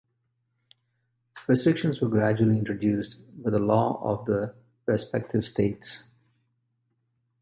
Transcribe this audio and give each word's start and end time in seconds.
Restrictions 1.47 2.01
were 2.01 2.09
gradually 2.09 2.57
introduced 2.57 3.17
by 3.43 3.51
the 3.51 3.59
law 3.59 4.01
of 4.03 4.25
the 4.25 4.55
respective 4.87 5.45
states. 5.45 6.09